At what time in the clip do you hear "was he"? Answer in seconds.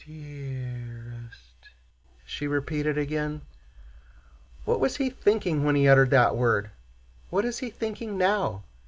4.79-5.11